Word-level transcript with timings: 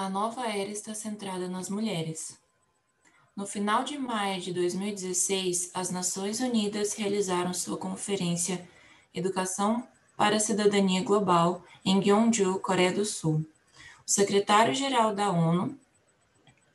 A 0.00 0.08
nova 0.08 0.46
era 0.46 0.70
está 0.70 0.94
centrada 0.94 1.46
nas 1.46 1.68
mulheres. 1.68 2.38
No 3.36 3.46
final 3.46 3.84
de 3.84 3.98
maio 3.98 4.40
de 4.40 4.50
2016, 4.50 5.72
as 5.74 5.90
Nações 5.90 6.40
Unidas 6.40 6.94
realizaram 6.94 7.52
sua 7.52 7.76
conferência 7.76 8.66
Educação 9.12 9.86
para 10.16 10.36
a 10.36 10.40
Cidadania 10.40 11.04
Global 11.04 11.62
em 11.84 12.00
Gyeongju, 12.00 12.60
Coreia 12.60 12.94
do 12.94 13.04
Sul. 13.04 13.44
O 14.06 14.10
secretário-geral 14.10 15.14
da 15.14 15.30
ONU 15.30 15.78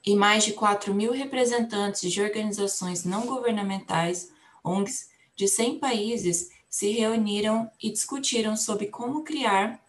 e 0.05 0.16
mais 0.16 0.46
de 0.46 0.54
4 0.54 0.94
mil 0.94 1.12
representantes 1.12 2.12
de 2.12 2.21
organizações 2.21 3.05
não 3.05 3.26
governamentais, 3.26 4.32
ONGs, 4.64 5.10
de 5.36 5.48
100 5.48 5.80
países 5.80 6.52
se 6.70 6.92
reuniram 6.92 7.71
e 7.82 7.89
discutiram 7.89 8.55
sobre 8.55 8.86
como 8.86 9.23
criar 9.23 9.84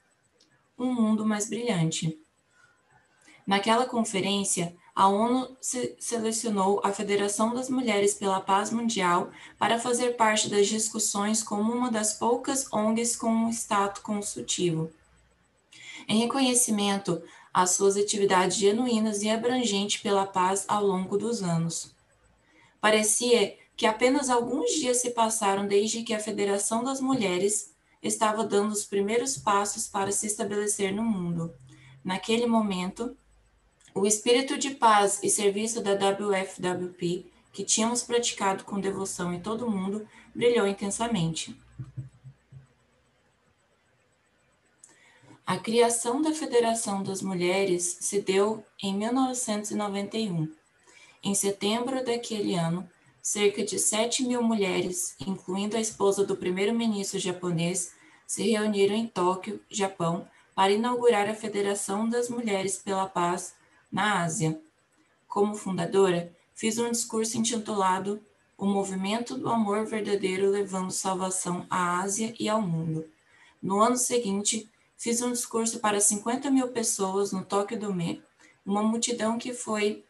um 0.78 0.90
mundo 0.90 1.26
mais 1.26 1.50
brilhante. 1.50 2.18
Naquela 3.46 3.86
conferência, 3.86 4.74
a 4.92 5.08
ONU 5.08 5.56
selecionou 5.98 6.80
a 6.82 6.90
Federação 6.90 7.54
das 7.54 7.68
Mulheres 7.68 8.14
pela 8.14 8.40
Paz 8.40 8.70
Mundial 8.70 9.30
para 9.58 9.78
fazer 9.78 10.16
parte 10.16 10.48
das 10.48 10.66
discussões 10.66 11.42
como 11.42 11.72
uma 11.72 11.90
das 11.90 12.14
poucas 12.14 12.66
ONGs 12.72 13.14
com 13.14 13.28
um 13.28 13.50
status 13.50 14.02
consultivo. 14.02 14.90
Em 16.08 16.18
reconhecimento 16.18 17.22
às 17.52 17.70
suas 17.70 17.96
atividades 17.96 18.56
genuínas 18.56 19.22
e 19.22 19.30
abrangentes 19.30 20.02
pela 20.02 20.26
paz 20.26 20.64
ao 20.66 20.84
longo 20.84 21.16
dos 21.16 21.42
anos. 21.42 21.94
Parecia 22.80 23.56
que 23.76 23.86
apenas 23.86 24.30
alguns 24.30 24.72
dias 24.72 24.96
se 24.96 25.10
passaram 25.10 25.66
desde 25.68 26.02
que 26.02 26.14
a 26.14 26.20
Federação 26.20 26.82
das 26.82 27.00
Mulheres 27.00 27.74
estava 28.02 28.44
dando 28.44 28.72
os 28.72 28.84
primeiros 28.84 29.36
passos 29.36 29.86
para 29.86 30.10
se 30.10 30.26
estabelecer 30.26 30.92
no 30.92 31.02
mundo. 31.02 31.54
Naquele 32.02 32.46
momento, 32.46 33.16
o 33.96 34.06
espírito 34.06 34.58
de 34.58 34.74
paz 34.74 35.20
e 35.22 35.30
serviço 35.30 35.80
da 35.80 35.94
WFWP, 35.94 37.24
que 37.50 37.64
tínhamos 37.64 38.02
praticado 38.02 38.62
com 38.62 38.78
devoção 38.78 39.32
em 39.32 39.40
todo 39.40 39.64
o 39.64 39.70
mundo, 39.70 40.06
brilhou 40.34 40.66
intensamente. 40.66 41.58
A 45.46 45.56
criação 45.56 46.20
da 46.20 46.30
Federação 46.30 47.02
das 47.02 47.22
Mulheres 47.22 47.96
se 48.02 48.20
deu 48.20 48.62
em 48.82 48.94
1991. 48.94 50.52
Em 51.24 51.34
setembro 51.34 52.04
daquele 52.04 52.54
ano, 52.54 52.86
cerca 53.22 53.64
de 53.64 53.78
7 53.78 54.24
mil 54.24 54.42
mulheres, 54.42 55.16
incluindo 55.26 55.74
a 55.74 55.80
esposa 55.80 56.22
do 56.22 56.36
primeiro-ministro 56.36 57.18
japonês, 57.18 57.94
se 58.26 58.42
reuniram 58.42 58.94
em 58.94 59.06
Tóquio, 59.06 59.58
Japão, 59.70 60.28
para 60.54 60.72
inaugurar 60.72 61.30
a 61.30 61.34
Federação 61.34 62.06
das 62.06 62.28
Mulheres 62.28 62.76
pela 62.76 63.06
Paz 63.06 63.55
na 63.90 64.22
Ásia. 64.22 64.60
Como 65.26 65.54
fundadora, 65.54 66.32
fiz 66.54 66.78
um 66.78 66.90
discurso 66.90 67.36
intitulado 67.38 68.20
O 68.56 68.66
Movimento 68.66 69.36
do 69.36 69.48
Amor 69.48 69.84
Verdadeiro 69.86 70.50
Levando 70.50 70.90
Salvação 70.90 71.66
à 71.68 72.00
Ásia 72.00 72.34
e 72.38 72.48
ao 72.48 72.62
Mundo. 72.62 73.04
No 73.62 73.80
ano 73.80 73.96
seguinte, 73.96 74.68
fiz 74.96 75.20
um 75.22 75.32
discurso 75.32 75.80
para 75.80 76.00
50 76.00 76.50
mil 76.50 76.68
pessoas 76.68 77.32
no 77.32 77.44
Tóquio 77.44 77.78
do 77.78 77.92
Me, 77.92 78.22
uma 78.64 78.82
multidão 78.82 79.38
que 79.38 79.52
foi 79.52 80.04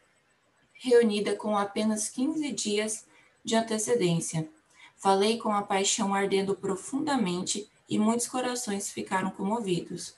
reunida 0.73 1.35
com 1.35 1.57
apenas 1.57 2.09
15 2.09 2.51
dias 2.51 3.05
de 3.43 3.55
antecedência. 3.55 4.49
Falei 4.95 5.37
com 5.37 5.51
a 5.51 5.61
paixão 5.61 6.13
ardendo 6.13 6.55
profundamente 6.55 7.69
e 7.89 7.97
muitos 7.97 8.27
corações 8.27 8.89
ficaram 8.89 9.29
comovidos. 9.29 10.15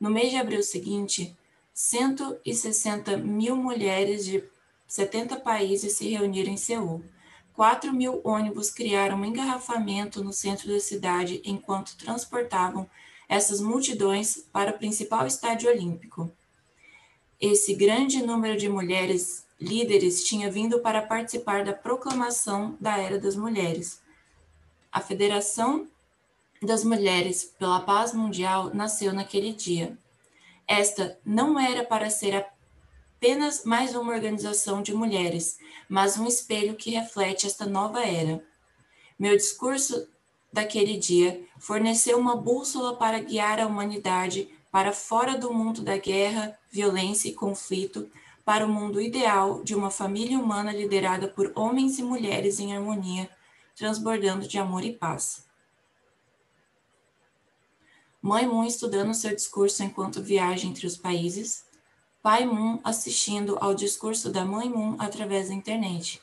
No 0.00 0.10
mês 0.10 0.30
de 0.30 0.36
abril 0.36 0.62
seguinte, 0.62 1.36
160 1.74 3.16
mil 3.16 3.56
mulheres 3.56 4.24
de 4.24 4.44
70 4.86 5.40
países 5.40 5.94
se 5.94 6.08
reuniram 6.08 6.52
em 6.52 6.56
Seul. 6.56 7.02
4 7.52 7.92
mil 7.92 8.20
ônibus 8.24 8.70
criaram 8.70 9.16
um 9.16 9.24
engarrafamento 9.24 10.22
no 10.22 10.32
centro 10.32 10.68
da 10.68 10.78
cidade 10.78 11.42
enquanto 11.44 11.96
transportavam 11.96 12.88
essas 13.28 13.60
multidões 13.60 14.44
para 14.52 14.70
o 14.70 14.78
principal 14.78 15.26
estádio 15.26 15.68
olímpico. 15.68 16.30
Esse 17.40 17.74
grande 17.74 18.24
número 18.24 18.56
de 18.56 18.68
mulheres 18.68 19.44
líderes 19.60 20.24
tinha 20.24 20.50
vindo 20.50 20.78
para 20.80 21.02
participar 21.02 21.64
da 21.64 21.72
proclamação 21.72 22.76
da 22.80 22.98
Era 22.98 23.18
das 23.18 23.34
Mulheres. 23.34 24.00
A 24.92 25.00
Federação 25.00 25.88
das 26.62 26.84
Mulheres 26.84 27.44
pela 27.58 27.80
Paz 27.80 28.12
Mundial 28.14 28.70
nasceu 28.72 29.12
naquele 29.12 29.52
dia. 29.52 29.98
Esta 30.66 31.18
não 31.24 31.58
era 31.58 31.84
para 31.84 32.08
ser 32.08 32.34
apenas 32.34 33.64
mais 33.64 33.94
uma 33.94 34.12
organização 34.12 34.82
de 34.82 34.94
mulheres, 34.94 35.58
mas 35.88 36.18
um 36.18 36.26
espelho 36.26 36.74
que 36.74 36.90
reflete 36.90 37.46
esta 37.46 37.66
nova 37.66 38.04
era. 38.04 38.42
Meu 39.18 39.36
discurso 39.36 40.08
daquele 40.52 40.96
dia 40.96 41.44
forneceu 41.58 42.18
uma 42.18 42.36
bússola 42.36 42.96
para 42.96 43.18
guiar 43.18 43.60
a 43.60 43.66
humanidade 43.66 44.48
para 44.70 44.92
fora 44.92 45.38
do 45.38 45.52
mundo 45.52 45.82
da 45.82 45.96
guerra, 45.96 46.58
violência 46.70 47.28
e 47.28 47.32
conflito, 47.32 48.10
para 48.44 48.66
o 48.66 48.68
mundo 48.68 49.00
ideal 49.00 49.62
de 49.62 49.74
uma 49.74 49.90
família 49.90 50.38
humana 50.38 50.72
liderada 50.72 51.28
por 51.28 51.52
homens 51.54 51.98
e 51.98 52.02
mulheres 52.02 52.60
em 52.60 52.74
harmonia, 52.74 53.30
transbordando 53.76 54.46
de 54.46 54.58
amor 54.58 54.84
e 54.84 54.92
paz. 54.92 55.46
Mãe 58.26 58.46
Moon 58.46 58.64
estudando 58.64 59.12
seu 59.12 59.34
discurso 59.36 59.82
enquanto 59.82 60.22
viaja 60.22 60.66
entre 60.66 60.86
os 60.86 60.96
países, 60.96 61.62
Pai 62.22 62.46
Moon 62.46 62.80
assistindo 62.82 63.58
ao 63.60 63.74
discurso 63.74 64.32
da 64.32 64.46
Mãe 64.46 64.66
Moon 64.66 64.96
através 64.98 65.48
da 65.48 65.54
internet. 65.54 66.22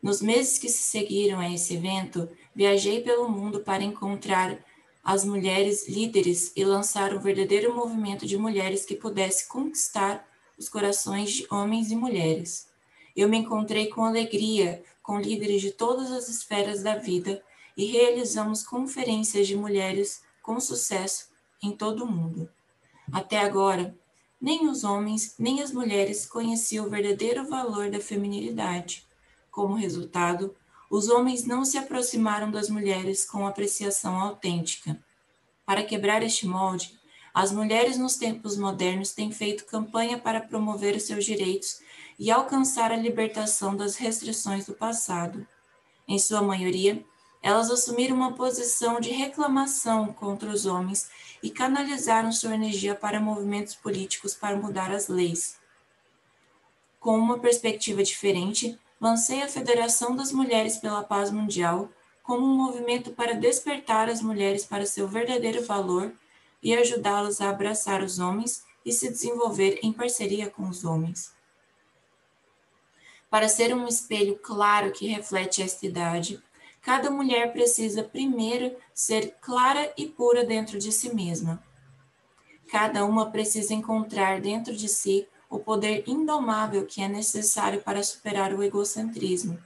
Nos 0.00 0.22
meses 0.22 0.56
que 0.56 0.68
se 0.68 0.84
seguiram 0.84 1.40
a 1.40 1.52
esse 1.52 1.74
evento, 1.74 2.28
viajei 2.54 3.02
pelo 3.02 3.28
mundo 3.28 3.58
para 3.58 3.82
encontrar 3.82 4.56
as 5.02 5.24
mulheres 5.24 5.88
líderes 5.88 6.52
e 6.54 6.64
lançar 6.64 7.12
um 7.12 7.18
verdadeiro 7.18 7.74
movimento 7.74 8.26
de 8.26 8.38
mulheres 8.38 8.86
que 8.86 8.94
pudesse 8.94 9.48
conquistar 9.48 10.24
os 10.56 10.68
corações 10.68 11.32
de 11.32 11.46
homens 11.50 11.90
e 11.90 11.96
mulheres. 11.96 12.68
Eu 13.16 13.28
me 13.28 13.38
encontrei 13.38 13.88
com 13.88 14.04
alegria 14.04 14.84
com 15.02 15.18
líderes 15.18 15.60
de 15.60 15.72
todas 15.72 16.12
as 16.12 16.28
esferas 16.28 16.84
da 16.84 16.94
vida 16.94 17.42
e 17.76 17.86
realizamos 17.86 18.62
conferências 18.62 19.46
de 19.46 19.56
mulheres 19.56 20.22
com 20.42 20.58
sucesso 20.60 21.28
em 21.62 21.72
todo 21.72 22.04
o 22.04 22.10
mundo. 22.10 22.48
Até 23.12 23.38
agora, 23.38 23.96
nem 24.40 24.68
os 24.68 24.84
homens 24.84 25.34
nem 25.38 25.62
as 25.62 25.72
mulheres 25.72 26.26
conheciam 26.26 26.86
o 26.86 26.90
verdadeiro 26.90 27.48
valor 27.48 27.90
da 27.90 28.00
feminilidade. 28.00 29.06
Como 29.50 29.74
resultado, 29.74 30.54
os 30.90 31.08
homens 31.08 31.44
não 31.44 31.64
se 31.64 31.78
aproximaram 31.78 32.50
das 32.50 32.68
mulheres 32.68 33.24
com 33.24 33.46
apreciação 33.46 34.20
autêntica. 34.20 35.02
Para 35.64 35.82
quebrar 35.82 36.22
este 36.22 36.46
molde, 36.46 36.98
as 37.32 37.50
mulheres 37.50 37.96
nos 37.96 38.16
tempos 38.16 38.56
modernos 38.56 39.12
têm 39.12 39.32
feito 39.32 39.64
campanha 39.64 40.18
para 40.18 40.40
promover 40.40 40.94
os 40.94 41.02
seus 41.02 41.24
direitos 41.24 41.80
e 42.18 42.30
alcançar 42.30 42.92
a 42.92 42.96
libertação 42.96 43.74
das 43.74 43.96
restrições 43.96 44.66
do 44.66 44.74
passado. 44.74 45.44
Em 46.06 46.18
sua 46.18 46.42
maioria, 46.42 47.04
elas 47.44 47.70
assumiram 47.70 48.16
uma 48.16 48.32
posição 48.32 48.98
de 48.98 49.10
reclamação 49.10 50.10
contra 50.14 50.48
os 50.48 50.64
homens 50.64 51.10
e 51.42 51.50
canalizaram 51.50 52.32
sua 52.32 52.54
energia 52.54 52.94
para 52.94 53.20
movimentos 53.20 53.74
políticos 53.74 54.34
para 54.34 54.56
mudar 54.56 54.90
as 54.90 55.08
leis. 55.08 55.60
Com 56.98 57.18
uma 57.18 57.38
perspectiva 57.38 58.02
diferente, 58.02 58.80
lancei 58.98 59.42
a 59.42 59.48
Federação 59.48 60.16
das 60.16 60.32
Mulheres 60.32 60.78
pela 60.78 61.04
Paz 61.04 61.30
Mundial 61.30 61.90
como 62.22 62.46
um 62.46 62.56
movimento 62.56 63.10
para 63.10 63.34
despertar 63.34 64.08
as 64.08 64.22
mulheres 64.22 64.64
para 64.64 64.86
seu 64.86 65.06
verdadeiro 65.06 65.62
valor 65.66 66.14
e 66.62 66.74
ajudá-las 66.74 67.42
a 67.42 67.50
abraçar 67.50 68.02
os 68.02 68.18
homens 68.18 68.64
e 68.86 68.90
se 68.90 69.10
desenvolver 69.10 69.80
em 69.82 69.92
parceria 69.92 70.48
com 70.48 70.66
os 70.66 70.82
homens. 70.82 71.34
Para 73.28 73.50
ser 73.50 73.74
um 73.74 73.86
espelho 73.86 74.38
claro 74.38 74.92
que 74.92 75.06
reflete 75.06 75.60
esta 75.60 75.84
idade, 75.84 76.42
cada 76.84 77.10
mulher 77.10 77.50
precisa 77.50 78.02
primeiro 78.02 78.76
ser 78.92 79.34
clara 79.40 79.90
e 79.96 80.06
pura 80.06 80.44
dentro 80.44 80.78
de 80.78 80.92
si 80.92 81.14
mesma. 81.14 81.60
Cada 82.70 83.06
uma 83.06 83.30
precisa 83.30 83.72
encontrar 83.72 84.40
dentro 84.40 84.76
de 84.76 84.86
si 84.86 85.26
o 85.48 85.58
poder 85.58 86.04
indomável 86.06 86.84
que 86.84 87.00
é 87.00 87.08
necessário 87.08 87.80
para 87.80 88.02
superar 88.02 88.52
o 88.52 88.62
egocentrismo. 88.62 89.58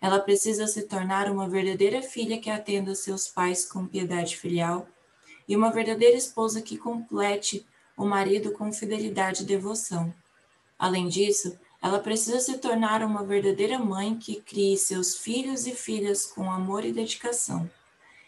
Ela 0.00 0.18
precisa 0.18 0.66
se 0.66 0.82
tornar 0.82 1.30
uma 1.30 1.48
verdadeira 1.48 2.02
filha 2.02 2.38
que 2.38 2.50
atenda 2.50 2.94
seus 2.96 3.28
pais 3.28 3.64
com 3.64 3.86
piedade 3.86 4.36
filial 4.36 4.88
e 5.48 5.56
uma 5.56 5.70
verdadeira 5.70 6.16
esposa 6.16 6.60
que 6.60 6.76
complete 6.76 7.64
o 7.96 8.04
marido 8.04 8.50
com 8.50 8.72
fidelidade 8.72 9.44
e 9.44 9.46
devoção. 9.46 10.12
Além 10.76 11.08
disso, 11.08 11.56
ela 11.86 12.00
precisa 12.00 12.40
se 12.40 12.58
tornar 12.58 13.00
uma 13.04 13.22
verdadeira 13.22 13.78
mãe 13.78 14.16
que 14.16 14.40
crie 14.40 14.76
seus 14.76 15.16
filhos 15.16 15.68
e 15.68 15.72
filhas 15.72 16.26
com 16.26 16.50
amor 16.50 16.84
e 16.84 16.92
dedicação. 16.92 17.70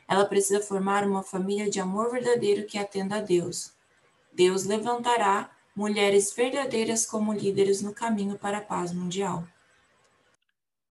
Ela 0.06 0.24
precisa 0.24 0.60
formar 0.60 1.04
uma 1.04 1.24
família 1.24 1.68
de 1.68 1.80
amor 1.80 2.08
verdadeiro 2.08 2.66
que 2.66 2.78
atenda 2.78 3.16
a 3.16 3.20
Deus. 3.20 3.72
Deus 4.32 4.64
levantará 4.64 5.50
mulheres 5.74 6.32
verdadeiras 6.32 7.04
como 7.04 7.32
líderes 7.32 7.82
no 7.82 7.92
caminho 7.92 8.38
para 8.38 8.58
a 8.58 8.60
paz 8.62 8.92
mundial. 8.92 9.42